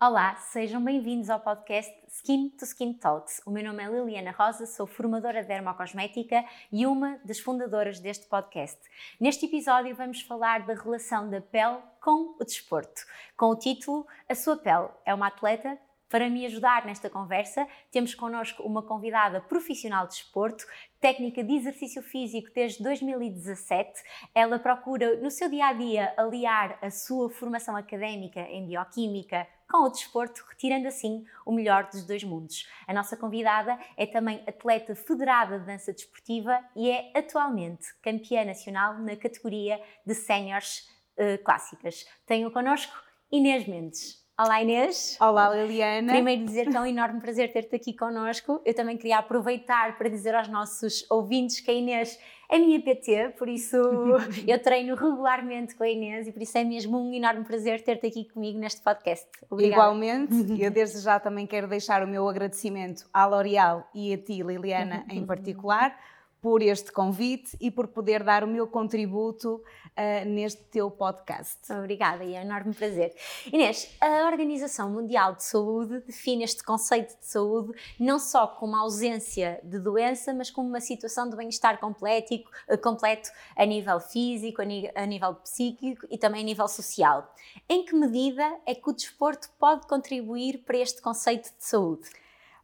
[0.00, 3.42] Olá, sejam bem-vindos ao podcast Skin to Skin Talks.
[3.44, 8.24] O meu nome é Liliana Rosa, sou formadora de dermocosmética e uma das fundadoras deste
[8.26, 8.78] podcast.
[9.18, 13.04] Neste episódio vamos falar da relação da pele com o desporto,
[13.36, 15.76] com o título A Sua Pele é uma atleta
[16.08, 20.64] para me ajudar nesta conversa, temos connosco uma convidada profissional de desporto,
[21.00, 24.00] técnica de exercício físico desde 2017.
[24.32, 29.82] Ela procura, no seu dia a dia, aliar a sua formação académica em bioquímica com
[29.84, 32.66] o desporto, retirando assim o melhor dos dois mundos.
[32.86, 38.98] A nossa convidada é também atleta federada de dança desportiva e é atualmente campeã nacional
[38.98, 42.06] na categoria de séniores uh, clássicas.
[42.26, 42.94] Tenho connosco
[43.30, 44.17] Inês Mendes.
[44.40, 45.16] Olá Inês.
[45.20, 46.12] Olá Liliana.
[46.12, 48.62] Primeiro dizer que é um enorme prazer ter-te aqui connosco.
[48.64, 52.16] Eu também queria aproveitar para dizer aos nossos ouvintes que a Inês
[52.48, 53.76] é minha PT, por isso
[54.46, 58.06] eu treino regularmente com a Inês e por isso é mesmo um enorme prazer ter-te
[58.06, 59.26] aqui comigo neste podcast.
[59.50, 59.82] Obrigada.
[59.82, 64.40] Igualmente, eu desde já também quero deixar o meu agradecimento à L'Oréal e a ti
[64.44, 65.98] Liliana em particular
[66.40, 71.72] por este convite e por poder dar o meu contributo uh, neste teu podcast.
[71.72, 73.14] Obrigada e é um enorme prazer.
[73.52, 79.60] Inês, a Organização Mundial de Saúde define este conceito de saúde não só como ausência
[79.64, 82.34] de doença, mas como uma situação de bem-estar completo,
[82.82, 87.34] completo a nível físico, a nível psíquico e também a nível social.
[87.68, 92.08] Em que medida é que o desporto pode contribuir para este conceito de saúde?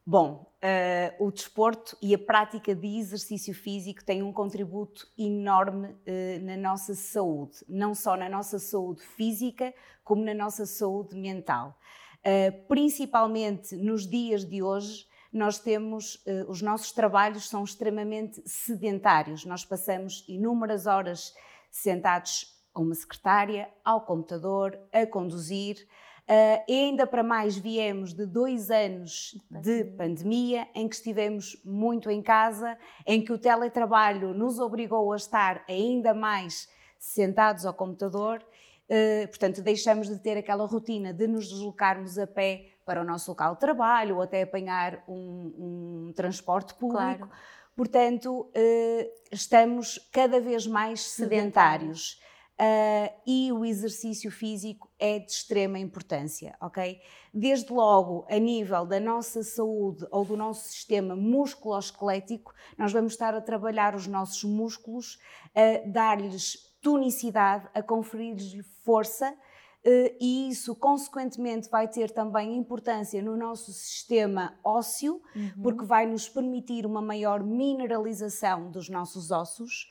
[0.07, 6.43] Bom, uh, o desporto e a prática de exercício físico têm um contributo enorme uh,
[6.43, 11.79] na nossa saúde, não só na nossa saúde física, como na nossa saúde mental.
[12.21, 19.65] Uh, principalmente nos dias de hoje, nós temos, os nossos trabalhos são extremamente sedentários, nós
[19.65, 21.35] passamos inúmeras horas
[21.73, 25.89] sentados a uma secretária, ao computador, a conduzir.
[26.27, 32.11] Uh, e ainda para mais viemos de dois anos de pandemia, em que estivemos muito
[32.11, 36.67] em casa, em que o teletrabalho nos obrigou a estar ainda mais
[36.99, 38.43] sentados ao computador.
[38.89, 43.31] Uh, portanto, deixamos de ter aquela rotina de nos deslocarmos a pé para o nosso
[43.31, 47.03] local de trabalho ou até apanhar um, um transporte público.
[47.03, 47.31] Claro.
[47.77, 52.13] Portanto, uh, estamos cada vez mais sedentários.
[52.13, 52.25] sedentários.
[52.55, 57.01] Uh, e o exercício físico é de extrema importância, ok?
[57.33, 63.35] Desde logo, a nível da nossa saúde ou do nosso sistema musculoesquelético, nós vamos estar
[63.35, 65.19] a trabalhar os nossos músculos,
[65.53, 73.37] a dar-lhes tonicidade, a conferir-lhes força, uh, e isso, consequentemente, vai ter também importância no
[73.37, 75.61] nosso sistema ósseo, uhum.
[75.61, 79.91] porque vai nos permitir uma maior mineralização dos nossos ossos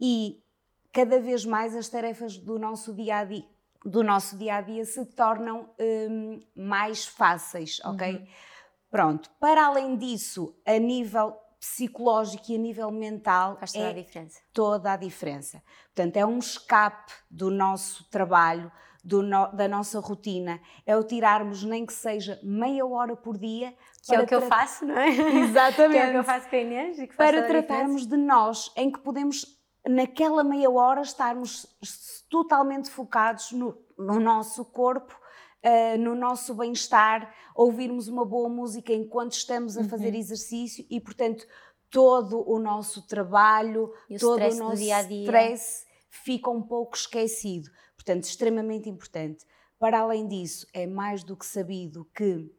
[0.00, 0.44] e
[0.94, 3.44] cada vez mais as tarefas do nosso dia a dia,
[3.84, 8.14] do nosso dia a dia se tornam um, mais fáceis, ok?
[8.14, 8.26] Uhum.
[8.90, 9.28] Pronto.
[9.40, 14.40] Para além disso, a nível psicológico e a nível mental Faz toda é a diferença.
[14.52, 15.62] toda a diferença.
[15.92, 18.70] Portanto, é um escape do nosso trabalho,
[19.02, 20.60] do no, da nossa rotina.
[20.86, 23.74] É o tirarmos nem que seja meia hora por dia.
[24.06, 25.08] Que é o que eu faço, não é?
[25.42, 25.92] Exatamente.
[25.92, 26.98] que é o que eu faço com a Inês.
[26.98, 29.53] E que para tratarmos de nós, em que podemos
[29.88, 31.66] naquela meia hora estarmos
[32.28, 35.14] totalmente focados no, no nosso corpo,
[35.64, 39.88] uh, no nosso bem-estar, ouvirmos uma boa música enquanto estamos a uhum.
[39.88, 41.46] fazer exercício e, portanto,
[41.90, 45.24] todo o nosso trabalho, o todo o nosso dia -dia.
[45.24, 47.70] stress fica um pouco esquecido.
[47.94, 49.44] Portanto, extremamente importante.
[49.78, 52.50] Para além disso, é mais do que sabido que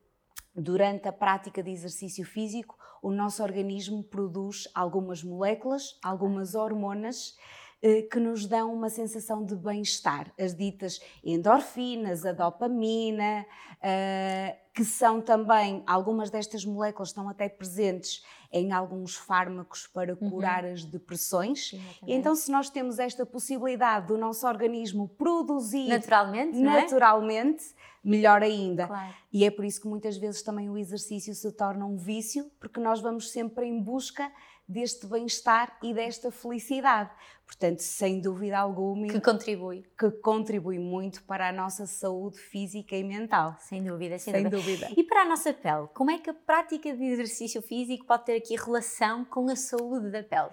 [0.56, 7.38] durante a prática de exercício físico, o nosso organismo produz algumas moléculas, algumas hormonas
[7.80, 10.34] eh, que nos dão uma sensação de bem-estar.
[10.40, 13.46] As ditas endorfinas, a dopamina,
[13.80, 20.30] eh, que são também, algumas destas moléculas estão até presentes em alguns fármacos para uhum.
[20.30, 20.72] curar uhum.
[20.72, 21.76] as depressões.
[22.08, 28.08] Então, se nós temos esta possibilidade do nosso organismo produzir naturalmente, naturalmente é?
[28.10, 28.88] melhor ainda.
[28.88, 29.14] Claro.
[29.32, 32.80] E é por isso que muitas vezes também o exercício se torna um vício, porque
[32.80, 34.32] nós vamos sempre em busca
[34.68, 37.12] deste bem-estar e desta felicidade.
[37.46, 39.08] Portanto, sem dúvida alguma.
[39.08, 39.84] Que contribui.
[39.98, 43.56] Que contribui muito para a nossa saúde física e mental.
[43.60, 44.88] Sem dúvida, sem, sem dúvida.
[44.88, 45.00] dúvida.
[45.00, 48.36] E para a nossa pele, como é que a prática de exercício físico pode ter
[48.36, 50.50] aqui relação com a saúde da pele?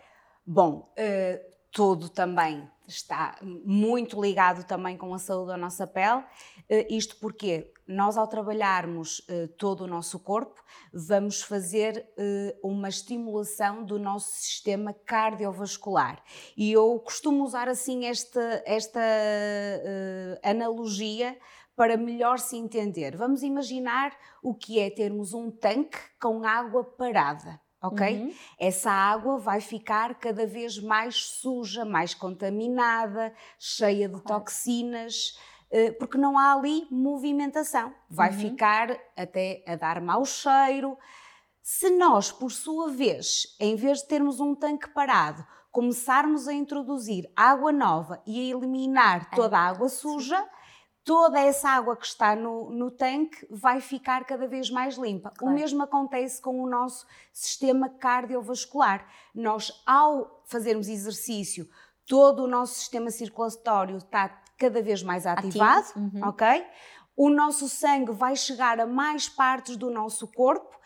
[0.46, 6.22] Bom, uh, tudo também está muito ligado também com a saúde da nossa pele.
[6.68, 12.88] Eh, isto porque nós, ao trabalharmos eh, todo o nosso corpo, vamos fazer eh, uma
[12.88, 16.22] estimulação do nosso sistema cardiovascular.
[16.56, 19.00] E eu costumo usar assim esta, esta
[20.42, 21.38] analogia
[21.74, 23.16] para melhor se entender.
[23.16, 27.58] Vamos imaginar o que é termos um tanque com água parada.
[27.82, 28.16] Ok?
[28.16, 28.34] Uhum.
[28.58, 34.40] Essa água vai ficar cada vez mais suja, mais contaminada, cheia de claro.
[34.44, 35.36] toxinas,
[35.70, 37.92] eh, porque não há ali movimentação.
[38.08, 38.38] Vai uhum.
[38.38, 40.96] ficar até a dar mau cheiro.
[41.60, 47.30] Se nós, por sua vez, em vez de termos um tanque parado, começarmos a introduzir
[47.34, 50.46] água nova e a eliminar toda a água suja,
[51.04, 55.30] toda essa água que está no, no tanque vai ficar cada vez mais limpa.
[55.30, 55.52] Claro.
[55.52, 59.06] O mesmo acontece com o nosso sistema cardiovascular.
[59.34, 61.68] Nós, ao fazermos exercício,
[62.06, 64.28] todo o nosso sistema circulatório está
[64.58, 66.28] cada vez mais ativado, uhum.
[66.28, 66.64] ok?
[67.16, 70.78] O nosso sangue vai chegar a mais partes do nosso corpo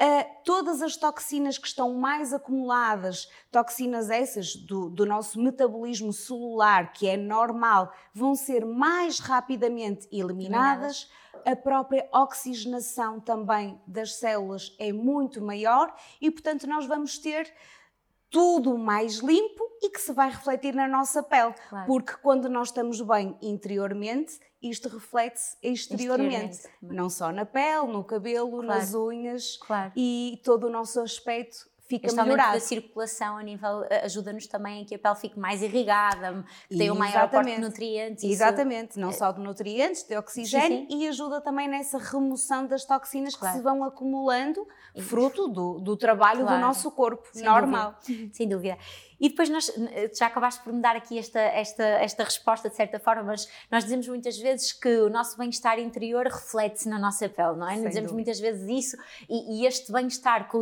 [0.00, 6.90] Uh, todas as toxinas que estão mais acumuladas, toxinas essas do, do, nosso metabolismo celular,
[6.94, 11.06] que é normal, vão ser mais rapidamente eliminadas.
[11.06, 11.10] eliminadas.
[11.44, 17.52] A própria oxigenação também das células é muito maior e, portanto, nós vamos ter
[18.30, 21.54] tudo mais limpo e que se vai refletir na nossa pele.
[21.68, 21.86] Claro.
[21.86, 26.50] Porque quando nós estamos bem interiormente, isto reflete-se exteriormente.
[26.50, 26.96] exteriormente.
[26.96, 28.66] Não só na pele, no cabelo, claro.
[28.66, 29.92] nas unhas claro.
[29.96, 32.52] e todo o nosso aspecto fica este melhorado.
[32.52, 36.78] da circulação a nível eh, ajuda-nos também a que a pele fique mais irrigada, que
[36.78, 38.22] tenha um maior aporte de nutrientes.
[38.22, 39.00] Exatamente, isso...
[39.00, 41.02] não só de nutrientes, de oxigênio sim, sim.
[41.02, 43.52] e ajuda também nessa remoção das toxinas claro.
[43.52, 44.66] que se vão acumulando,
[45.00, 46.60] fruto do, do trabalho claro.
[46.60, 47.96] do nosso corpo Sem normal.
[48.06, 48.34] Dúvida.
[48.34, 48.78] Sem dúvida.
[49.20, 49.70] E depois nós,
[50.16, 53.84] já acabaste por me dar aqui esta, esta, esta resposta de certa forma, mas nós
[53.84, 57.74] dizemos muitas vezes que o nosso bem-estar interior reflete-se na nossa pele, não é?
[57.74, 58.14] Sem dizemos dúvida.
[58.14, 58.96] muitas vezes isso
[59.28, 60.58] e, e este bem-estar que,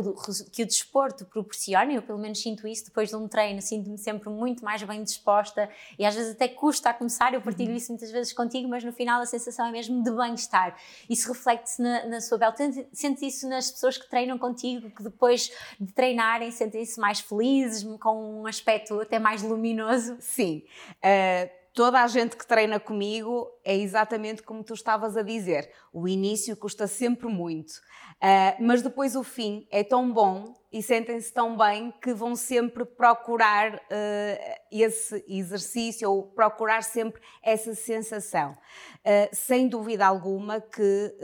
[0.51, 4.29] que o, desporto proporciona, eu pelo menos sinto isso depois de um treino, sinto-me sempre
[4.29, 7.77] muito mais bem disposta e às vezes até custa a começar, eu partilho uhum.
[7.77, 10.75] isso muitas vezes contigo, mas no final a sensação é mesmo de bem-estar.
[11.09, 12.87] Isso reflete-se na, na, sua pele.
[12.91, 18.41] Sentes isso nas pessoas que treinam contigo, que depois de treinarem sentem-se mais felizes, com
[18.41, 20.17] um aspecto até mais luminoso?
[20.19, 20.63] Sim.
[20.97, 25.71] Uh, toda a gente que treina comigo é exatamente como tu estavas a dizer.
[25.93, 31.31] O início custa sempre muito, uh, mas depois o fim é tão bom e sentem-se
[31.31, 38.57] tão bem que vão sempre procurar uh, esse exercício ou procurar sempre essa sensação.
[38.97, 41.15] Uh, sem dúvida alguma que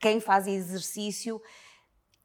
[0.00, 1.40] quem faz exercício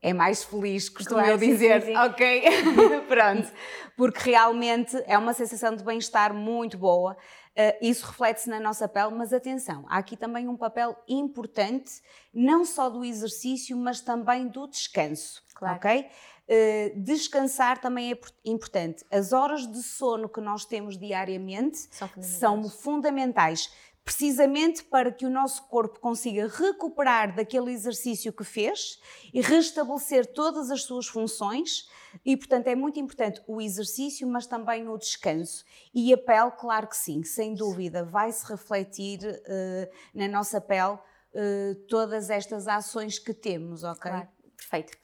[0.06, 1.98] é mais feliz, costumo claro, eu dizer, sim, sim.
[1.98, 2.44] ok?
[3.10, 3.52] Pronto,
[3.98, 7.18] porque realmente é uma sensação de bem-estar muito boa.
[7.57, 12.63] Uh, isso reflete-se na nossa pele, mas atenção, há aqui também um papel importante, não
[12.63, 15.78] só do exercício, mas também do descanso, claro.
[15.78, 16.06] ok?
[16.48, 19.04] Uh, descansar também é importante.
[19.10, 22.38] As horas de sono que nós temos diariamente são fundamentais.
[22.38, 23.72] São fundamentais
[24.06, 29.00] precisamente para que o nosso corpo consiga recuperar daquele exercício que fez
[29.34, 31.90] e restabelecer todas as suas funções.
[32.24, 35.66] E, portanto, é muito importante o exercício, mas também o descanso.
[35.92, 40.94] E a pele, claro que sim, sem dúvida, vai se refletir uh, na nossa pele
[40.94, 44.12] uh, todas estas ações que temos, ok?
[44.12, 44.96] Claro, perfeito.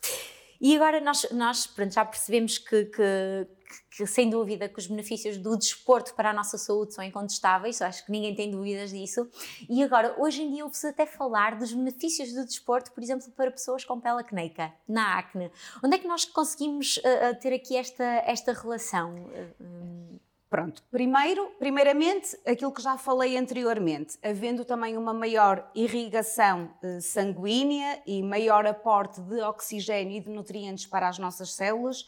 [0.62, 3.48] E agora nós, nós pronto, já percebemos que, que,
[3.90, 8.06] que, sem dúvida que os benefícios do desporto para a nossa saúde são incontestáveis, acho
[8.06, 9.30] que ninguém tem dúvidas disso.
[9.70, 13.52] E agora, hoje em dia, ouve-se até falar dos benefícios do desporto, por exemplo, para
[13.52, 15.52] pessoas com pele acneica, na acne.
[15.84, 19.16] Onde é que nós conseguimos uh, ter aqui esta, esta relação?
[19.16, 20.20] Uh,
[20.52, 28.02] Pronto, primeiro, primeiramente, aquilo que já falei anteriormente, havendo também uma maior irrigação eh, sanguínea
[28.06, 32.06] e maior aporte de oxigênio e de nutrientes para as nossas células,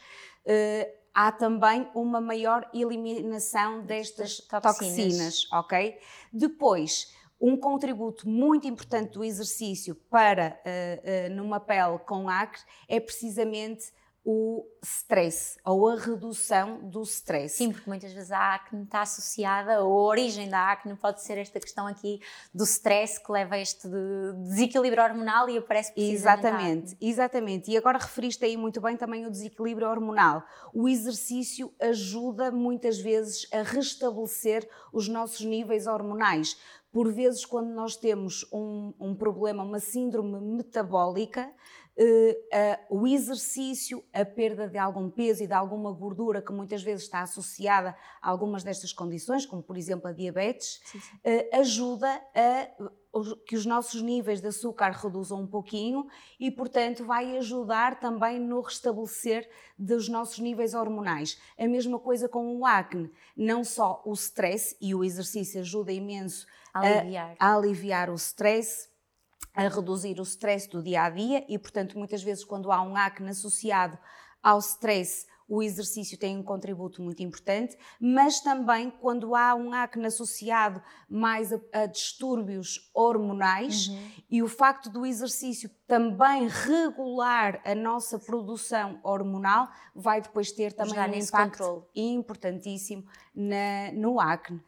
[1.13, 4.77] há também uma maior eliminação destas toxinas.
[4.77, 5.97] toxinas, ok?
[6.31, 12.99] Depois, um contributo muito importante do exercício para uh, uh, numa pele com acne é
[12.99, 13.91] precisamente
[14.25, 17.57] o stress ou a redução do stress.
[17.57, 21.59] Sim, porque muitas vezes a acne está associada, a origem da acne pode ser esta
[21.59, 22.21] questão aqui
[22.53, 23.87] do stress que leva a este
[24.47, 27.71] desequilíbrio hormonal e aparece Exatamente, exatamente.
[27.71, 30.43] E agora referiste aí muito bem também o desequilíbrio hormonal.
[30.73, 36.57] O exercício ajuda muitas vezes a restabelecer os nossos níveis hormonais.
[36.93, 41.51] Por vezes, quando nós temos um, um problema, uma síndrome metabólica,
[42.89, 47.21] o exercício, a perda de algum peso e de alguma gordura que muitas vezes está
[47.21, 51.15] associada a algumas destas condições, como por exemplo a diabetes, sim, sim.
[51.17, 52.67] Uh, ajuda a
[53.45, 56.07] que os nossos níveis de açúcar reduzam um pouquinho
[56.39, 59.47] e, portanto, vai ajudar também no restabelecer
[59.77, 61.39] dos nossos níveis hormonais.
[61.57, 66.47] A mesma coisa com o acne, não só o stress, e o exercício ajuda imenso
[66.73, 67.35] aliviar.
[67.39, 68.89] A, a aliviar o stress,
[69.53, 72.95] a reduzir o stress do dia a dia e, portanto, muitas vezes quando há um
[72.95, 73.97] acne associado
[74.41, 80.05] ao stress, o exercício tem um contributo muito importante, mas também quando há um acne
[80.05, 84.11] associado mais a, a distúrbios hormonais uhum.
[84.29, 90.99] e o facto do exercício também regular a nossa produção hormonal vai depois ter também
[90.99, 91.85] um impacto controle.
[91.95, 93.05] importantíssimo
[93.35, 94.61] na, no acne.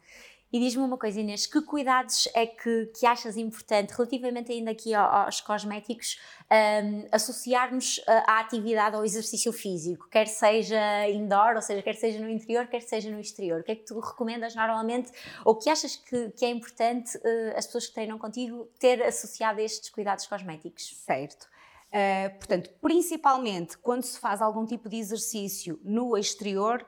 [0.52, 4.94] E diz-me uma coisa, Inês, que cuidados é que, que achas importante, relativamente ainda aqui
[4.94, 11.96] aos cosméticos, um, associarmos à atividade, ao exercício físico, quer seja indoor, ou seja, quer
[11.96, 13.60] seja no interior, quer seja no exterior?
[13.60, 15.10] O que é que tu recomendas normalmente,
[15.44, 19.60] ou que achas que, que é importante uh, as pessoas que treinam contigo ter associado
[19.60, 20.96] estes cuidados cosméticos?
[21.04, 21.48] Certo.
[21.88, 26.86] Uh, portanto, principalmente quando se faz algum tipo de exercício no exterior,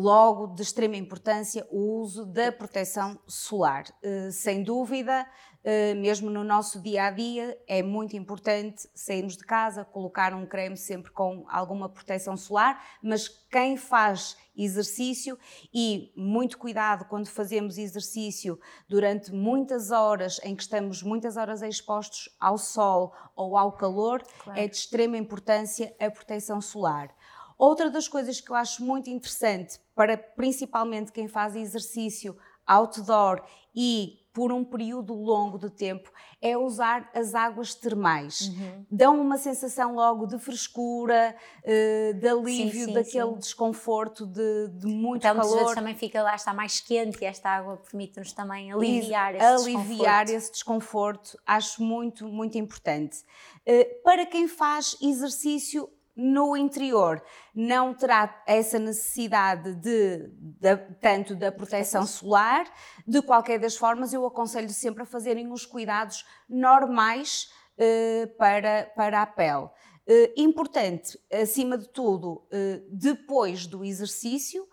[0.00, 3.82] Logo, de extrema importância, o uso da proteção solar.
[4.00, 5.26] Eh, sem dúvida,
[5.64, 10.46] eh, mesmo no nosso dia a dia, é muito importante sairmos de casa, colocar um
[10.46, 15.36] creme sempre com alguma proteção solar, mas quem faz exercício
[15.74, 18.56] e muito cuidado quando fazemos exercício
[18.88, 24.60] durante muitas horas em que estamos muitas horas expostos ao sol ou ao calor, claro.
[24.60, 27.12] é de extrema importância a proteção solar.
[27.58, 33.42] Outra das coisas que eu acho muito interessante para principalmente quem faz exercício outdoor
[33.74, 38.42] e por um período longo de tempo é usar as águas termais.
[38.42, 38.86] Uhum.
[38.88, 41.34] Dão uma sensação logo de frescura,
[41.64, 43.38] uh, de alívio sim, sim, daquele sim.
[43.38, 45.62] desconforto de, de muito então, calor.
[45.62, 50.24] Então, também fica lá, está mais quente e esta água permite-nos também aliviar esse aliviar
[50.24, 50.30] desconforto.
[50.30, 51.38] esse desconforto.
[51.44, 53.24] Acho muito, muito importante.
[53.66, 57.22] Uh, para quem faz exercício no interior
[57.54, 62.66] não terá essa necessidade de, de, tanto da proteção solar,
[63.06, 69.22] de qualquer das formas, eu aconselho sempre a fazerem os cuidados normais eh, para, para
[69.22, 69.68] a pele.
[70.08, 74.66] Eh, importante, acima de tudo, eh, depois do exercício,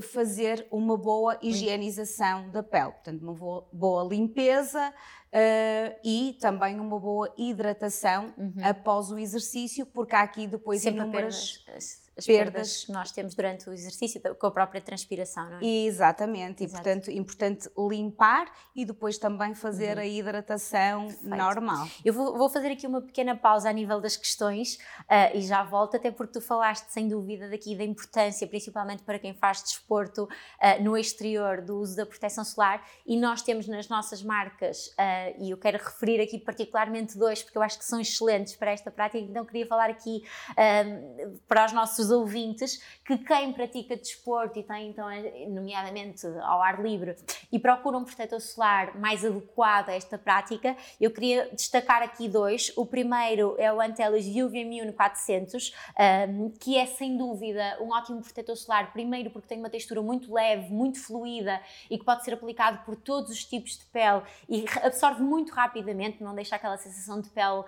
[0.00, 4.92] fazer uma boa higienização da pele, portanto, uma boa, boa limpeza,
[5.26, 8.54] Uh, e também uma boa hidratação uhum.
[8.62, 11.62] após o exercício, porque há aqui depois Sempre inúmeras
[12.16, 12.52] as perdas.
[12.52, 15.64] perdas que nós temos durante o exercício com a própria transpiração, não é?
[15.64, 20.02] Exatamente, e portanto importante limpar e depois também fazer uhum.
[20.02, 21.36] a hidratação Perfeito.
[21.36, 21.88] normal.
[22.04, 25.62] Eu vou, vou, fazer aqui uma pequena pausa a nível das questões uh, e já
[25.62, 30.24] volto, até porque tu falaste sem dúvida daqui da importância, principalmente para quem faz desporto
[30.24, 35.42] uh, no exterior, do uso da proteção solar e nós temos nas nossas marcas, uh,
[35.42, 38.90] e eu quero referir aqui particularmente dois, porque eu acho que são excelentes para esta
[38.90, 40.22] prática, então queria falar aqui
[41.46, 45.06] para os nossos ouvintes que quem pratica desporto e tem, então,
[45.48, 47.16] nomeadamente ao ar livre,
[47.52, 52.72] e procura um protetor solar mais adequado a esta prática, eu queria destacar aqui dois.
[52.76, 55.72] O primeiro é o Antelis UV Immune 400,
[56.28, 60.32] um, que é sem dúvida um ótimo protetor solar, primeiro porque tem uma textura muito
[60.32, 61.60] leve, muito fluida
[61.90, 66.22] e que pode ser aplicado por todos os tipos de pele e absorve muito rapidamente,
[66.22, 67.64] não deixa aquela sensação de pele uh,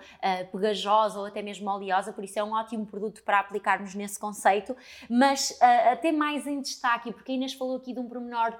[0.51, 4.75] pegajosa ou até mesmo oleosa, por isso é um ótimo produto para aplicarmos nesse conceito,
[5.09, 8.53] mas uh, até mais em destaque, porque a Inês falou aqui de um pormenor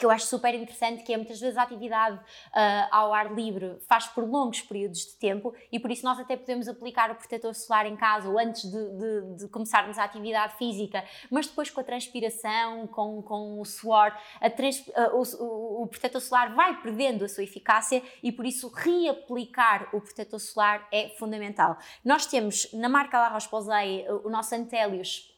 [0.00, 3.76] que eu acho super interessante, que é muitas vezes a atividade uh, ao ar livre
[3.86, 7.54] faz por longos períodos de tempo e por isso nós até podemos aplicar o protetor
[7.54, 11.82] solar em casa ou antes de, de, de começarmos a atividade física, mas depois com
[11.82, 14.10] a transpiração, com, com o suor,
[14.56, 19.94] trans, uh, o, o, protetor solar vai perdendo a sua eficácia e por isso reaplicar
[19.94, 21.76] o protetor solar é fundamental.
[22.02, 25.29] Nós temos na marca La Roche-Posay o nosso Antélios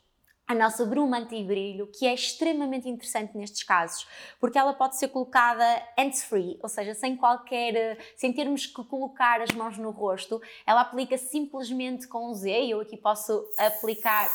[0.52, 4.06] a nossa bruma anti-brilho, que é extremamente interessante nestes casos,
[4.38, 5.64] porque ela pode ser colocada
[5.98, 11.16] hands-free, ou seja, sem qualquer, sem termos que colocar as mãos no rosto, ela aplica
[11.18, 14.28] simplesmente com o Z, e eu aqui posso aplicar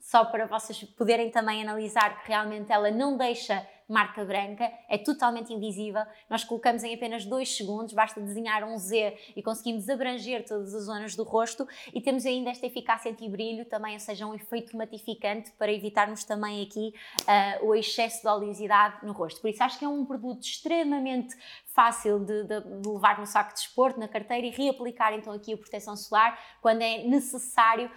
[0.00, 5.52] só para vocês poderem também analisar que realmente ela não deixa marca branca, é totalmente
[5.52, 6.02] invisível.
[6.28, 10.84] Nós colocamos em apenas dois segundos, basta desenhar um Z e conseguimos abranger todas as
[10.84, 15.50] zonas do rosto e temos ainda esta eficácia anti-brilho também, ou seja, um efeito matificante
[15.52, 19.40] para evitarmos também aqui uh, o excesso de oleosidade no rosto.
[19.40, 21.34] Por isso acho que é um produto extremamente
[21.76, 25.52] fácil de, de, de, levar no saco de esporte, na carteira e reaplicar então aqui
[25.52, 27.90] a proteção solar quando é necessário uh,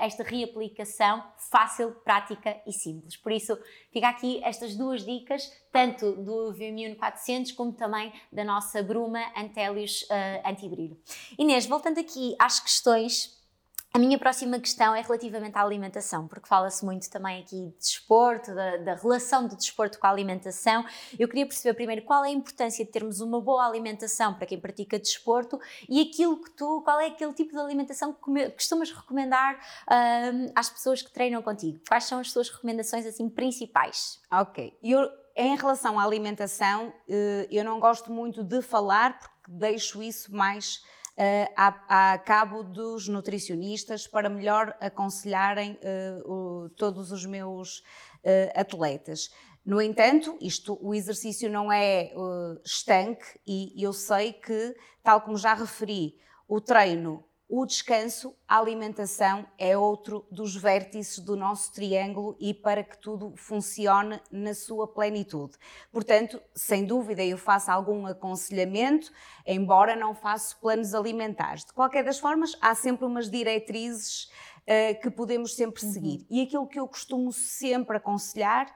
[0.00, 3.18] esta reaplicação fácil, prática e simples.
[3.18, 3.58] Por isso,
[3.92, 10.02] fica aqui estas duas dicas, tanto do Vimune 400 como também da nossa Bruma Antelius
[10.04, 10.98] uh, Antibrilho.
[11.38, 13.38] Inês, voltando aqui às questões
[13.92, 18.54] a minha próxima questão é relativamente à alimentação, porque fala-se muito também aqui de desporto,
[18.54, 20.84] da, da, relação do desporto com a alimentação.
[21.18, 24.60] Eu queria perceber primeiro qual é a importância de termos uma boa alimentação para quem
[24.60, 29.56] pratica desporto e aquilo que tu, qual é aquele tipo de alimentação que costumas recomendar
[29.56, 31.80] uh, às pessoas que treinam contigo.
[31.88, 34.20] Quais são as tuas recomendações assim principais?
[34.30, 40.02] Ok, eu em relação à alimentação, eh, eu não gosto muito de falar porque deixo
[40.02, 40.82] isso mais
[41.20, 47.80] uh, a, a, cabo dos nutricionistas para melhor aconselharem uh, o, todos os meus
[48.24, 49.30] uh, atletas.
[49.64, 52.10] No entanto, isto, o exercício não é
[52.64, 56.16] estanque e eu sei que, tal como já referi,
[56.48, 62.84] o treino o descanso, a alimentação é outro dos vértices do nosso triângulo e para
[62.84, 65.58] que tudo funcione na sua plenitude.
[65.90, 69.10] Portanto, sem dúvida, eu faço algum aconselhamento,
[69.44, 71.64] embora não faça planos alimentares.
[71.64, 74.30] De qualquer das formas, há sempre umas diretrizes
[74.60, 75.92] uh, que podemos sempre uhum.
[75.92, 76.18] seguir.
[76.20, 76.26] Uhum.
[76.30, 78.72] E aquilo que eu costumo sempre aconselhar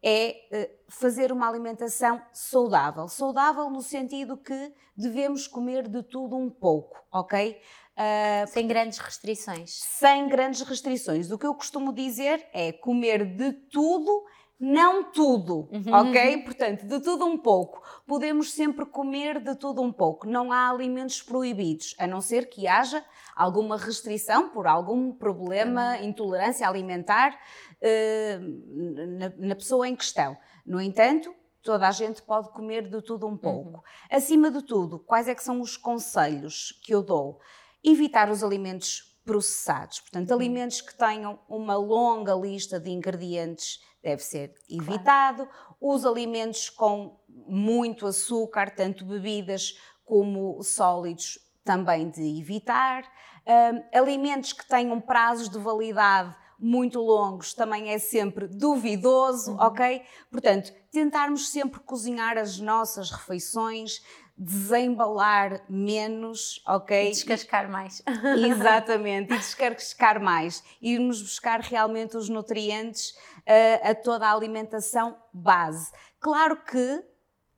[0.00, 3.08] é uh, fazer uma alimentação saudável.
[3.08, 7.60] Saudável no sentido que devemos comer de tudo um pouco, ok?
[7.92, 9.80] Uh, sem grandes restrições.
[9.98, 11.30] Sem grandes restrições.
[11.30, 14.24] O que eu costumo dizer é comer de tudo,
[14.58, 16.08] não tudo, uhum.
[16.08, 16.38] ok?
[16.38, 17.82] Portanto, de tudo um pouco.
[18.06, 20.26] Podemos sempre comer de tudo um pouco.
[20.26, 23.04] Não há alimentos proibidos, a não ser que haja
[23.36, 26.04] alguma restrição por algum problema, uhum.
[26.04, 27.38] intolerância alimentar
[27.76, 30.34] uh, na, na pessoa em questão.
[30.64, 33.78] No entanto, toda a gente pode comer de tudo um pouco.
[33.78, 33.82] Uhum.
[34.10, 37.38] Acima de tudo, quais é que são os conselhos que eu dou?
[37.84, 40.36] Evitar os alimentos processados, portanto, uhum.
[40.36, 45.46] alimentos que tenham uma longa lista de ingredientes deve ser evitado.
[45.46, 45.76] Claro.
[45.80, 53.04] Os alimentos com muito açúcar, tanto bebidas como sólidos, também de evitar.
[53.46, 59.60] Um, alimentos que tenham prazos de validade muito longos também é sempre duvidoso, uhum.
[59.60, 60.02] ok?
[60.30, 64.00] Portanto, tentarmos sempre cozinhar as nossas refeições,
[64.36, 67.08] desembalar menos, ok?
[67.08, 68.02] E descascar mais.
[68.46, 70.62] Exatamente, e descascar mais.
[70.80, 75.92] Irmos buscar realmente os nutrientes uh, a toda a alimentação base.
[76.20, 77.04] Claro que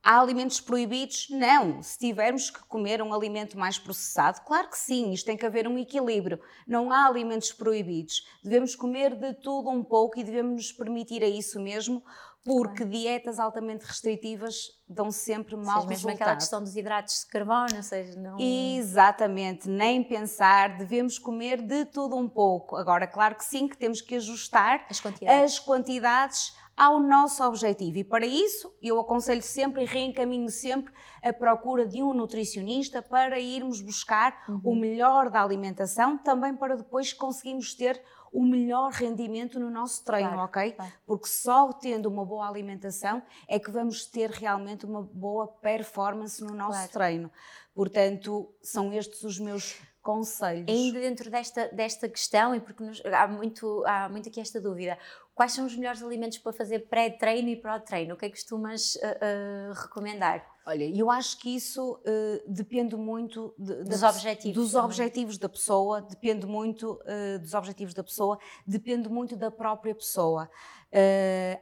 [0.07, 1.29] Há alimentos proibidos?
[1.31, 1.83] Não.
[1.83, 5.67] Se tivermos que comer um alimento mais processado, claro que sim, isto tem que haver
[5.67, 6.39] um equilíbrio.
[6.69, 8.23] Não há alimentos proibidos.
[8.43, 12.05] Devemos comer de tudo um pouco e devemos nos permitir a isso mesmo,
[12.45, 14.55] porque dietas altamente restritivas
[14.87, 18.37] dão sempre mau seja, mesmo aquela questão dos hidratos de carbono, ou seja, não...
[18.39, 22.77] Exatamente, nem pensar, devemos comer de tudo um pouco.
[22.77, 27.99] Agora, claro que sim, que temos que ajustar as quantidades, as quantidades ao nosso objetivo.
[27.99, 33.39] E para isso, eu aconselho sempre e reencaminho sempre a procura de um nutricionista para
[33.39, 34.61] irmos buscar uhum.
[34.65, 38.03] o melhor da alimentação, também para depois conseguirmos ter
[38.35, 40.73] o melhor rendimento no nosso treino, claro, ok?
[40.73, 40.93] Claro.
[41.07, 46.53] Porque só tendo uma boa alimentação é que vamos ter realmente uma boa performance no
[46.53, 46.93] nosso claro.
[46.93, 47.33] treino.
[47.73, 50.67] Portanto, são estes os meus conselhos.
[50.69, 54.99] Ainda dentro desta, desta questão, e porque nos, há, muito, há muito aqui esta dúvida,
[55.35, 58.15] quais são os melhores alimentos para fazer pré-treino e pró-treino?
[58.15, 60.47] O que é que costumas uh, uh, recomendar?
[60.67, 64.55] Olha, eu acho que isso uh, depende muito de, dos da, objetivos.
[64.55, 64.85] Dos também.
[64.85, 66.99] objetivos da pessoa, depende muito
[67.41, 70.49] dos objetivos da pessoa, depende muito da própria pessoa.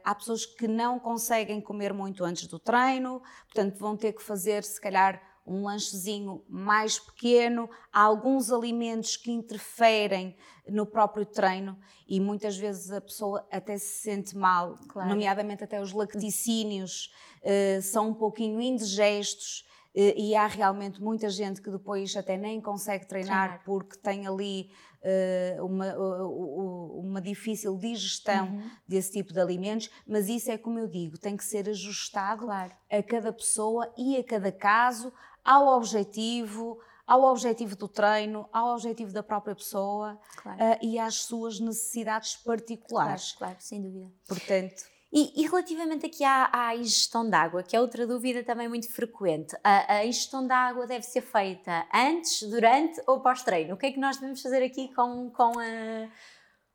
[0.03, 4.63] há pessoas que não conseguem comer muito antes do treino, portanto vão ter que fazer,
[4.63, 10.35] se calhar, um lanchezinho mais pequeno, há alguns alimentos que interferem
[10.67, 11.77] no próprio treino
[12.07, 15.09] e muitas vezes a pessoa até se sente mal, claro.
[15.09, 21.61] nomeadamente até os lacticínios uh, são um pouquinho indigestos uh, e há realmente muita gente
[21.61, 23.61] que depois até nem consegue treinar claro.
[23.65, 24.71] porque tem ali
[25.03, 28.69] uh, uma, uma difícil digestão uhum.
[28.87, 32.71] desse tipo de alimentos, mas isso é como eu digo, tem que ser ajustado claro.
[32.89, 35.11] a cada pessoa e a cada caso,
[35.43, 40.57] ao objetivo, ao objetivo do treino, ao objetivo da própria pessoa claro.
[40.57, 43.33] uh, e às suas necessidades particulares.
[43.33, 44.11] Claro, claro, sem dúvida.
[44.27, 44.93] Portanto.
[45.15, 48.91] E, e, relativamente aqui à, à, ingestão de água, que é outra dúvida também muito
[48.91, 53.75] frequente, a, a ingestão de água deve ser feita antes, durante ou pós-treino?
[53.75, 56.09] O que é que nós devemos fazer aqui com, com, a,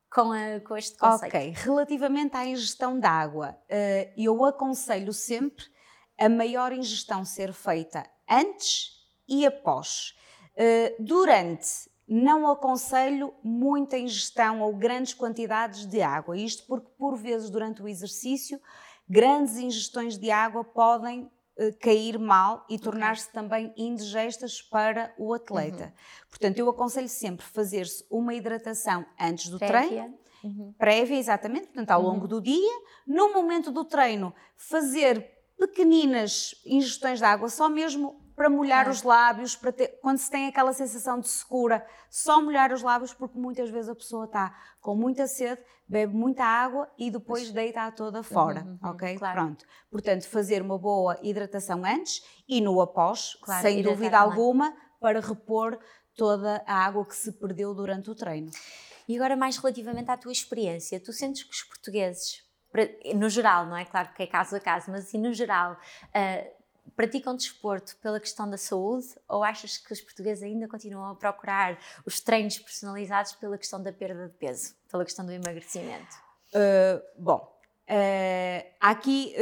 [0.09, 1.35] com, a, com este conceito?
[1.35, 5.64] Ok, relativamente à ingestão de água, uh, eu aconselho sempre
[6.16, 10.14] a maior ingestão ser feita antes e após.
[10.57, 16.38] Uh, durante não aconselho muita ingestão ou grandes quantidades de água.
[16.38, 18.59] Isto porque, por vezes, durante o exercício,
[19.07, 25.85] grandes ingestões de água podem uh, cair mal e tornar-se também indigestas para o atleta.
[25.85, 26.29] Uhum.
[26.31, 29.87] Portanto, eu aconselho sempre fazer-se uma hidratação antes do prévia.
[29.87, 30.19] treino.
[30.43, 30.73] Uhum.
[30.79, 32.29] Prévia, exatamente, portanto, ao longo uhum.
[32.29, 32.81] do dia.
[33.07, 38.90] No momento do treino, fazer pequeninas ingestões de água, só mesmo para molhar é.
[38.90, 43.12] os lábios, para ter, quando se tem aquela sensação de secura, só molhar os lábios,
[43.12, 47.90] porque muitas vezes a pessoa está com muita sede, bebe muita água e depois deita-a
[47.90, 49.18] toda fora, uhum, uhum, ok?
[49.18, 49.40] Claro.
[49.40, 49.66] Pronto.
[49.90, 55.77] Portanto, fazer uma boa hidratação antes e no após, claro, sem dúvida alguma, para repor
[56.14, 58.51] toda a água que se perdeu durante o treino.
[59.09, 62.42] E agora, mais relativamente à tua experiência, tu sentes que os portugueses,
[63.14, 63.85] no geral, não é?
[63.85, 68.49] Claro que é caso a caso, mas assim, no geral, uh, praticam desporto pela questão
[68.49, 73.57] da saúde ou achas que os portugueses ainda continuam a procurar os treinos personalizados pela
[73.59, 76.17] questão da perda de peso, pela questão do emagrecimento?
[76.55, 79.35] Uh, bom, uh, há aqui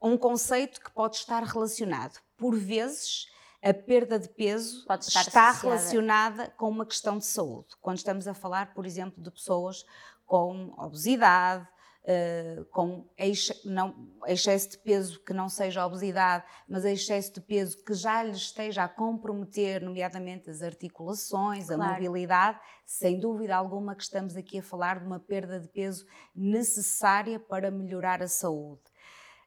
[0.00, 2.20] um conceito que pode estar relacionado.
[2.36, 3.28] Por vezes,
[3.64, 5.58] a perda de peso está associada.
[5.58, 7.68] relacionada com uma questão de saúde.
[7.80, 9.86] Quando estamos a falar, por exemplo, de pessoas
[10.26, 11.66] com obesidade,
[12.04, 13.08] uh, com
[13.64, 13.94] não,
[14.26, 18.84] excesso de peso que não seja obesidade, mas excesso de peso que já lhe esteja
[18.84, 21.82] a comprometer, nomeadamente as articulações, claro.
[21.82, 26.06] a mobilidade, sem dúvida alguma que estamos aqui a falar de uma perda de peso
[26.34, 28.82] necessária para melhorar a saúde.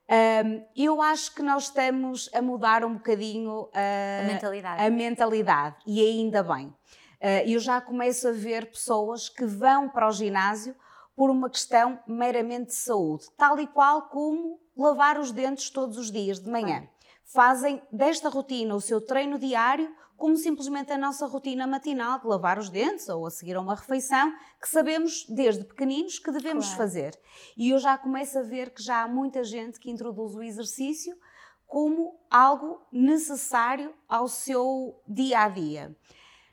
[0.10, 4.82] Um, eu acho que nós estamos a mudar um bocadinho uh, a, mentalidade.
[4.82, 6.68] a mentalidade, e ainda bem.
[6.68, 10.74] Uh, eu já começo a ver pessoas que vão para o ginásio
[11.18, 16.12] por uma questão meramente de saúde, tal e qual como lavar os dentes todos os
[16.12, 16.88] dias de manhã.
[17.26, 22.60] Fazem desta rotina o seu treino diário, como simplesmente a nossa rotina matinal de lavar
[22.60, 26.78] os dentes ou a seguir a uma refeição, que sabemos desde pequeninos que devemos claro.
[26.78, 27.20] fazer.
[27.58, 31.18] E eu já começo a ver que já há muita gente que introduz o exercício
[31.66, 35.98] como algo necessário ao seu dia a dia.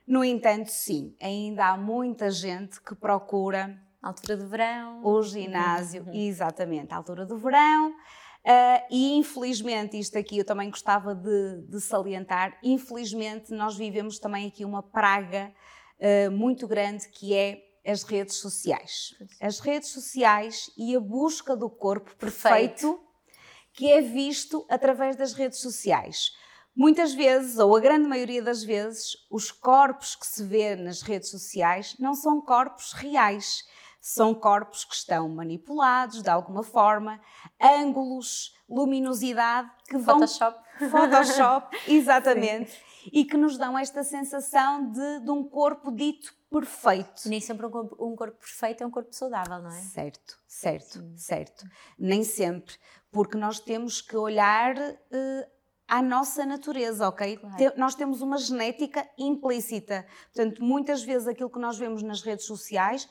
[0.07, 5.01] No entanto, sim, ainda há muita gente que procura altura do verão.
[5.05, 6.13] O ginásio, uhum.
[6.15, 7.91] exatamente, à altura do verão.
[7.91, 14.47] Uh, e infelizmente, isto aqui eu também gostava de, de, salientar, infelizmente nós vivemos também
[14.47, 15.51] aqui uma praga
[15.99, 19.15] uh, muito grande que é as redes sociais.
[19.41, 23.01] As redes sociais e a busca do corpo perfeito, perfeito.
[23.73, 26.33] que é visto através das redes sociais.
[26.77, 31.31] Muitas vezes, ou a grande maioria das vezes, os corpos que se vê nas redes
[31.31, 33.65] sociais não são corpos reais
[34.05, 37.19] são corpos que estão manipulados de alguma forma,
[37.59, 40.19] ângulos, luminosidade que vão.
[40.19, 40.59] Photoshop.
[40.91, 42.71] Photoshop, exatamente.
[42.71, 43.11] Sim.
[43.11, 47.27] E que nos dão esta sensação de, de um corpo dito perfeito.
[47.27, 49.81] Nem sempre um corpo, um corpo, perfeito é um corpo saudável, não é?
[49.81, 51.17] Certo, certo, Sim.
[51.17, 51.65] certo.
[51.99, 52.75] Nem sempre.
[53.11, 55.51] Porque nós temos que olhar uh,
[55.89, 57.39] à nossa natureza, ok?
[57.39, 57.57] Claro.
[57.57, 60.07] Te, nós temos uma genética implícita.
[60.27, 63.09] Portanto, muitas vezes aquilo que nós vemos nas redes sociais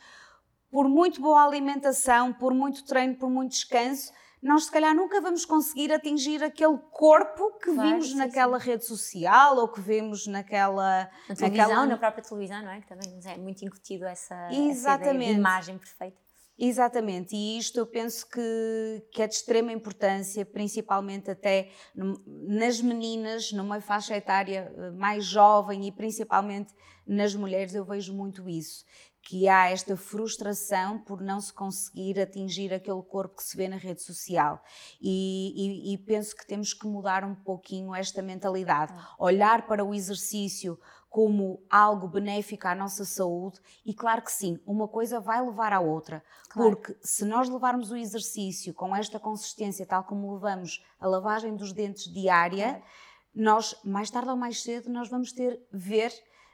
[0.74, 5.46] por muito boa alimentação, por muito treino, por muito descanso, nós se calhar nunca vamos
[5.46, 8.72] conseguir atingir aquele corpo que claro, vimos sim, naquela sim.
[8.72, 11.08] rede social ou que vemos naquela...
[11.30, 11.86] Na televisão, naquela...
[11.86, 12.82] na própria televisão, não é?
[12.82, 15.26] Que também nos é muito incutido essa, Exatamente.
[15.26, 16.18] essa imagem perfeita.
[16.58, 23.52] Exatamente, e isto eu penso que, que é de extrema importância, principalmente até nas meninas,
[23.52, 26.72] numa faixa etária eh, mais jovem e principalmente
[27.08, 28.86] nas mulheres, eu vejo muito isso
[29.24, 33.78] que há esta frustração por não se conseguir atingir aquele corpo que se vê na
[33.78, 34.62] rede social.
[35.02, 39.96] E, e, e penso que temos que mudar um pouquinho esta mentalidade, olhar para o
[39.96, 40.78] exercício
[41.10, 45.80] como algo benéfico à nossa saúde e claro que sim, uma coisa vai levar à
[45.80, 46.72] outra, claro.
[46.72, 51.72] porque se nós levarmos o exercício com esta consistência tal como levamos a lavagem dos
[51.72, 52.84] dentes diária, claro.
[53.34, 56.12] nós mais tarde ou mais cedo nós vamos ter ver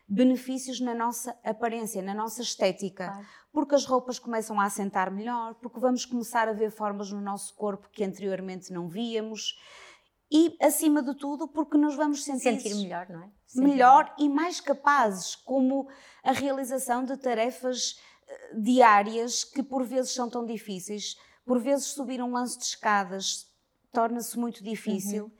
[0.09, 3.07] benefícios na nossa aparência, na nossa estética.
[3.07, 3.27] Claro.
[3.51, 7.53] Porque as roupas começam a assentar melhor, porque vamos começar a ver formas no nosso
[7.55, 9.59] corpo que anteriormente não víamos.
[10.31, 13.31] E, acima de tudo, porque nos vamos sentir, sentir melhor, não é?
[13.45, 15.87] Sentir melhor, melhor e mais capazes, como
[16.23, 21.15] a realização de tarefas eh, diárias que por vezes são tão difíceis
[21.49, 23.47] por vezes subir um lance de escadas
[23.91, 25.23] torna-se muito difícil.
[25.23, 25.31] Uhum.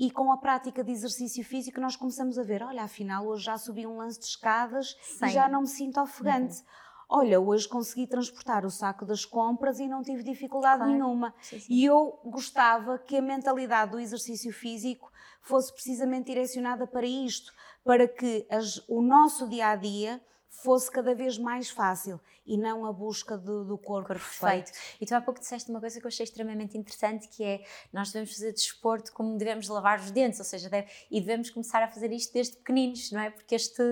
[0.00, 3.58] E com a prática de exercício físico, nós começamos a ver: olha, afinal, hoje já
[3.58, 5.26] subi um lance de escadas Sim.
[5.26, 6.56] e já não me sinto ofegante.
[6.56, 6.64] Uhum.
[7.12, 10.92] Olha, hoje consegui transportar o saco das compras e não tive dificuldade claro.
[10.92, 11.34] nenhuma.
[11.42, 11.74] Sim, sim.
[11.74, 17.52] E eu gostava que a mentalidade do exercício físico fosse precisamente direcionada para isto,
[17.84, 22.84] para que as, o nosso dia a dia fosse cada vez mais fácil e não
[22.84, 24.72] a busca do, do corpo, corpo perfeito.
[24.72, 24.96] perfeito.
[25.00, 28.10] E tu há pouco disseste uma coisa que eu achei extremamente interessante, que é nós
[28.10, 31.88] devemos fazer desporto como devemos lavar os dentes, ou seja, deve, e devemos começar a
[31.88, 33.30] fazer isto desde pequeninos, não é?
[33.30, 33.82] Porque este,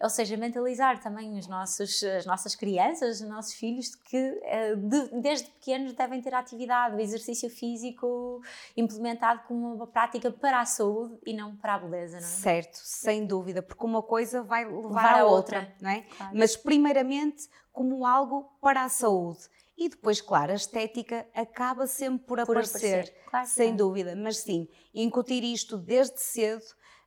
[0.00, 5.20] ou seja, mentalizar também os nossos, as nossas crianças, os nossos filhos, que eh, de,
[5.20, 8.42] desde pequenos devem ter atividade, o exercício físico
[8.76, 12.30] implementado como uma prática para a saúde e não para a beleza, não é?
[12.30, 15.99] Certo, sem dúvida, porque uma coisa vai levar, levar a outra, outra, não é?
[16.16, 16.36] Claro.
[16.36, 19.40] Mas primeiramente como algo para a saúde.
[19.76, 23.24] E depois, claro, a estética acaba sempre por, por aparecer, aparecer.
[23.30, 24.14] Claro, sem dúvida.
[24.14, 26.62] Mas sim, incutir isto desde cedo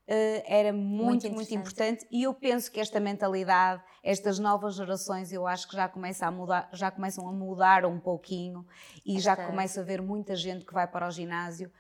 [0.08, 2.08] uh, era muito, muito, muito, importante.
[2.10, 6.32] E eu penso que esta mentalidade, estas novas gerações, eu acho que já, começa a
[6.32, 8.66] mudar, já começam a mudar um pouquinho
[9.06, 9.36] e esta...
[9.36, 11.72] já começa a ver muita gente que vai para o ginásio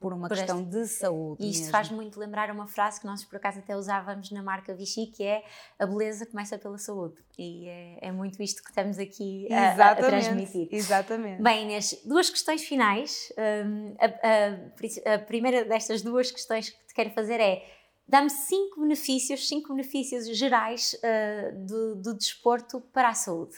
[0.00, 0.70] por uma por questão este...
[0.70, 1.44] de saúde.
[1.44, 4.74] E isto faz muito lembrar uma frase que nós por acaso até usávamos na marca
[4.74, 5.44] Vichy, que é
[5.78, 7.16] a beleza começa pela saúde.
[7.36, 10.68] E é, é muito isto que estamos aqui a, a, transmitir.
[10.70, 11.42] Exatamente.
[11.42, 13.32] Bem, Inês, duas questões finais.
[13.66, 17.64] Um, a, a, primeira destas duas questões que te quero fazer é
[18.06, 23.56] dá-me cinco benefícios, cinco benefícios gerais uh, do, do desporto para a saúde.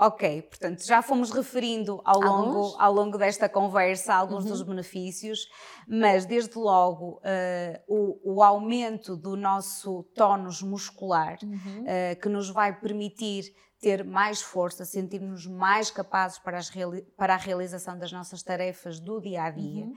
[0.00, 4.50] Ok, portanto, já fomos referindo ao longo, ao longo desta conversa alguns uhum.
[4.50, 5.48] dos benefícios,
[5.88, 11.82] mas desde logo uh, o, o, aumento do nosso tónus muscular, uhum.
[11.82, 16.60] uh, que nos vai permitir ter mais força, sentirmos mais capazes para,
[17.16, 19.84] para a realização das nossas tarefas do dia a dia.
[19.84, 19.94] Uhum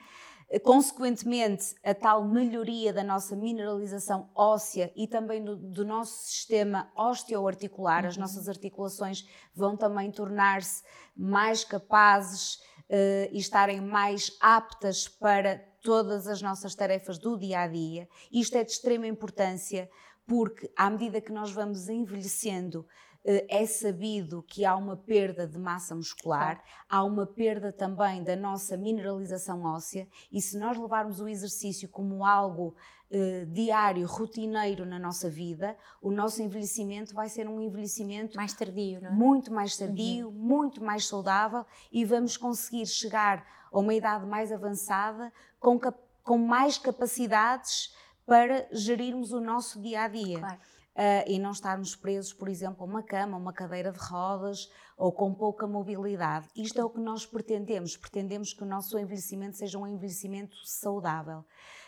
[0.60, 8.04] Consequentemente, a tal melhoria da nossa mineralização óssea e também do, do nosso sistema osteoarticular,
[8.04, 8.10] uhum.
[8.10, 10.84] as nossas articulações vão também tornar-se
[11.16, 17.68] mais capazes uh, e estarem mais aptas para todas as nossas tarefas do dia a
[17.68, 18.08] dia.
[18.32, 19.90] Isto é de extrema importância
[20.28, 22.86] porque, à medida que nós vamos envelhecendo,
[23.24, 28.76] é sabido que há uma perda de massa muscular, há uma perda também da nossa
[28.76, 32.76] mineralização óssea, e se nós levarmos o exercício como algo
[33.12, 39.06] eh, diário, rotineiro na nossa vida, o nosso envelhecimento vai ser um envelhecimento mais tardio,
[39.06, 39.10] é?
[39.12, 40.34] muito mais tardio, uhum.
[40.34, 45.80] muito mais saudável, e vamos conseguir chegar a uma idade mais avançada com,
[46.24, 47.94] com mais capacidades
[48.26, 50.40] para gerirmos o nosso dia a dia.
[50.40, 50.60] Claro
[50.95, 55.12] uh, e não estarmos presos, por exemplo, a uma cama, uma cadeira de rodas ou
[55.12, 56.47] com pouca mobilidade.
[56.56, 57.97] Isto é o que nós pretendemos.
[57.97, 61.39] Pretendemos que o nosso envelhecimento seja um envelhecimento saudável.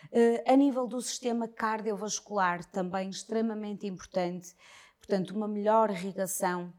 [0.05, 4.55] Uh, a nível do sistema cardiovascular, também extremamente importante,
[4.99, 6.73] portanto, uma melhor irrigação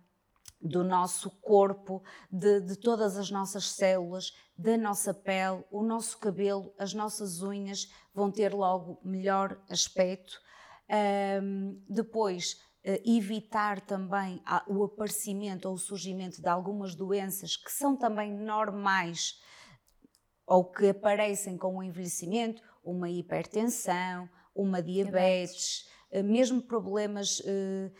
[0.64, 6.72] do nosso corpo, de, de, todas as nossas células, da nossa pele, o nosso cabelo,
[6.78, 10.40] as nossas unhas vão ter logo melhor aspecto.
[10.90, 12.52] Um, depois,
[12.84, 19.40] uh, evitar também o aparecimento ou o surgimento de algumas doenças que são também normais
[20.46, 25.88] ou que aparecem com o envelhecimento, uma hipertensão, uma diabetes, diabetes.
[26.12, 27.90] Uh, mesmo problemas uh,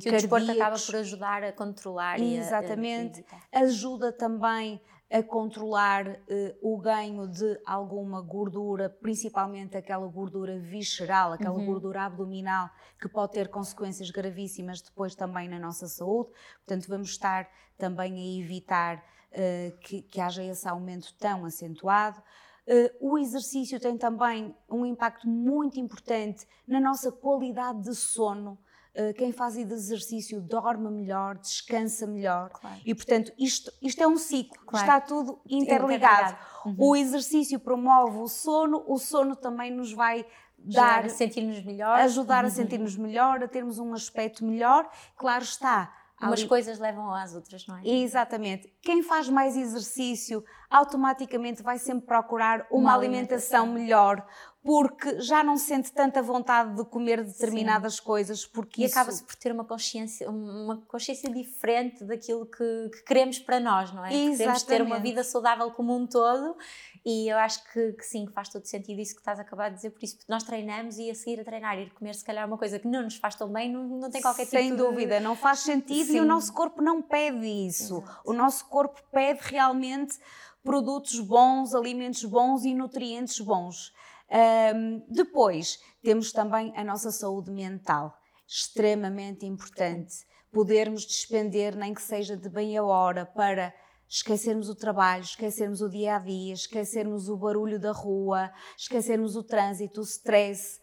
[0.00, 3.24] que o desporto acaba por ajudar a controlar Exatamente.
[3.52, 4.80] A, a ajuda também
[5.12, 6.16] a controlar uh,
[6.62, 11.66] o ganho de alguma gordura, principalmente aquela gordura visceral, aquela uhum.
[11.66, 16.30] gordura abdominal, que pode ter consequências gravíssimas depois também na nossa saúde.
[16.64, 17.46] Portanto, vamos estar
[17.76, 22.18] também a evitar uh, que, que haja esse aumento tão acentuado.
[22.66, 28.58] Uh, o exercício tem também um impacto muito importante na nossa qualidade de sono.
[28.94, 32.50] Eh, quem faz exercício dorme melhor, descansa melhor.
[32.50, 32.80] Claro.
[32.84, 34.86] E, portanto, isto, isto é um ciclo, claro.
[34.86, 36.36] está tudo interligado.
[36.66, 36.76] Uhum.
[36.78, 40.26] O exercício promove o sono, o sono também nos vai
[40.58, 41.08] dar.
[41.08, 42.00] sentir-nos melhor.
[42.00, 42.48] Ajudar uhum.
[42.48, 44.88] a sentir-nos melhor, a termos um aspecto melhor.
[45.16, 45.94] Claro está.
[46.20, 46.48] Umas ali...
[46.48, 47.82] coisas levam às outras, não é?
[47.84, 48.72] Exatamente.
[48.80, 54.26] Quem faz mais exercício automaticamente vai sempre procurar uma, uma alimentação, alimentação melhor,
[54.64, 58.02] porque já não sente tanta vontade de comer determinadas Sim.
[58.02, 58.96] coisas porque e isso...
[58.96, 64.04] acaba-se por ter uma consciência uma consciência diferente daquilo que, que queremos para nós não
[64.04, 64.38] é Exatamente.
[64.38, 66.56] queremos ter uma vida saudável como um todo
[67.04, 69.70] e eu acho que, que, sim, que faz todo sentido isso que estás a acabar
[69.70, 72.46] de dizer, por isso nós treinamos e a seguir a treinar, ir comer se calhar
[72.46, 74.82] uma coisa que não nos faz tão bem, não, não tem qualquer Sem tipo de...
[74.82, 76.18] Sem dúvida, não faz sentido sim.
[76.18, 77.98] e o nosso corpo não pede isso.
[77.98, 78.20] Exato.
[78.24, 80.16] O nosso corpo pede realmente
[80.62, 83.92] produtos bons, alimentos bons e nutrientes bons.
[84.32, 88.16] Um, depois, temos também a nossa saúde mental,
[88.48, 90.14] extremamente importante.
[90.50, 93.74] Podermos despender, nem que seja de bem a hora, para
[94.08, 99.42] esquecermos o trabalho, esquecermos o dia a dia, esquecermos o barulho da rua, esquecermos o
[99.42, 100.80] trânsito, o stress,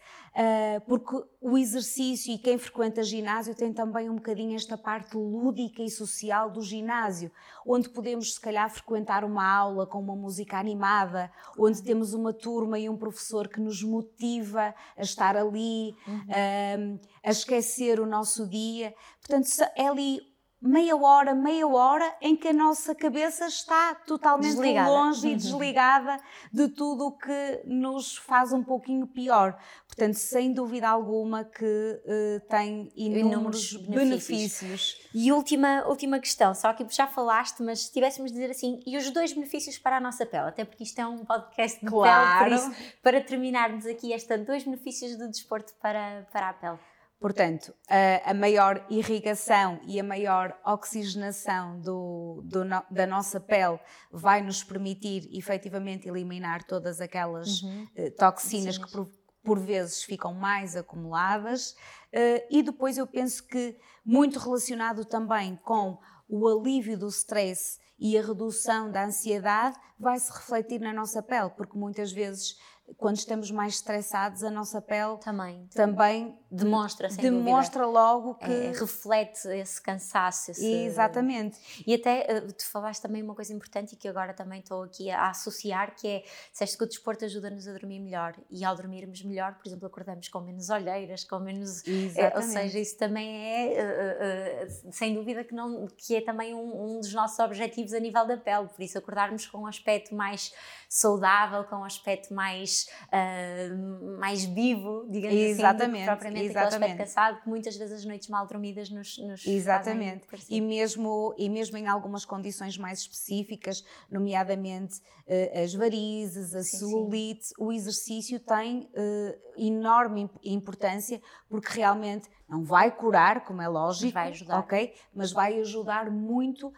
[0.86, 5.90] porque o exercício e quem frequenta ginásio tem também um bocadinho esta parte lúdica e
[5.90, 7.32] social do ginásio,
[7.66, 12.80] onde podemos se calhar frequentar uma aula com uma música animada, onde temos uma turma
[12.80, 16.96] e um professor que nos motiva a estar ali, uhum.
[16.96, 18.94] uh, a esquecer o nosso dia.
[19.22, 20.29] Portanto, é ali
[20.62, 24.90] meia hora, meia hora em que a nossa cabeça está totalmente desligada.
[24.90, 25.34] longe uhum.
[25.34, 26.20] e desligada
[26.52, 29.58] de tudo o que nos faz um pouquinho pior.
[29.88, 34.62] Portanto, sem dúvida alguma que uh, tem inúmeros, inúmeros benefícios.
[34.62, 35.10] benefícios.
[35.14, 38.98] E última, última questão, só que já falaste, mas se tivéssemos de dizer assim, e
[38.98, 42.46] os dois benefícios para a nossa pele, até porque isto é um podcast de claro.
[42.46, 46.80] pele, por isso, para terminarmos aqui esta dois benefícios do desporto para, para a pele.
[47.20, 53.78] Portanto, a, a, maior irrigação e a maior oxigenação do, do no, da nossa pele
[54.10, 57.88] vai nos permitir efetivamente eliminar todas aquelas uhum.
[57.98, 59.06] uh, toxinas que por,
[59.44, 61.72] por, vezes ficam mais acumuladas.
[62.14, 65.98] Uh, e depois eu penso que, muito relacionado também com
[66.30, 71.50] o alívio do stress e a redução da ansiedade, vai se refletir na nossa pele,
[71.50, 72.58] porque muitas vezes
[72.98, 79.48] quando estamos mais estressados, a nossa pele também, também demonstra, demonstra logo que é, reflete
[79.50, 80.52] esse cansaço.
[80.52, 80.66] Esse...
[80.66, 81.58] Exatamente.
[81.86, 85.10] E até eh, tu falaste também uma coisa importante e que agora também estou aqui
[85.10, 89.24] a associar, que é disseste que o desporto ajuda-nos a dormir melhor e ao dormirmos
[89.24, 91.86] melhor, por exemplo, acordamos com menos olheiras, com menos.
[91.88, 92.20] Exatamente.
[92.20, 96.98] Eh, ou seja, isso também é, eh, sem dúvida, que, não, que é também um,
[96.98, 100.54] um dos nossos objetivos a nível da pele, por isso acordarmos com um aspecto mais
[100.88, 106.76] saudável, com um aspecto mais uh, mais vivo, digamos exatamente, assim, propriamente exatamente.
[106.76, 111.34] aquele aspecto cansado que muitas vezes as noites mal dormidas nos, nos Exatamente, e mesmo,
[111.38, 117.54] e mesmo em algumas condições mais específicas, nomeadamente uh, as varizes, a sim, celulite, sim.
[117.58, 124.14] o exercício tem uh, enorme importância porque realmente não vai curar, como é lógico, mas
[124.14, 124.94] vai ajudar, ok?
[125.14, 126.74] Mas vai ajudar muito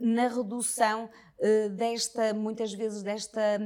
[0.00, 1.08] na redução
[1.76, 3.60] desta, muitas vezes, desta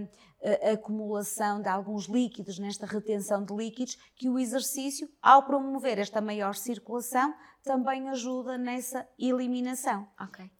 [0.72, 6.55] acumulação de alguns líquidos, nesta retenção de líquidos, que o exercício, ao promover esta maior
[6.55, 10.07] circulação, também ajuda nessa eliminação.
[10.20, 10.50] Ok.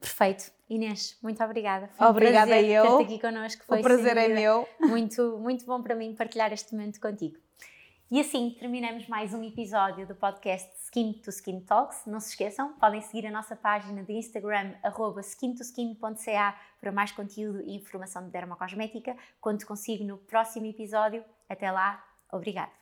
[0.00, 0.52] Perfeito.
[0.68, 1.88] Inês, muito obrigada.
[1.88, 2.98] Foi obrigada um eu.
[2.98, 3.64] Ter aqui connosco.
[3.64, 4.68] Foi o prazer é meu.
[4.80, 7.38] Muito, muito bom para mim partilhar este momento contigo.
[8.10, 12.06] E assim terminamos mais um episódio do podcast Skin to Skin Talks.
[12.06, 14.72] Não se esqueçam, podem seguir a nossa página de Instagram,
[15.20, 19.14] skintoskin.ca, para mais conteúdo e informação de dermocosmética.
[19.38, 21.22] Conto consigo no próximo episódio.
[21.50, 22.72] Até lá, obrigado.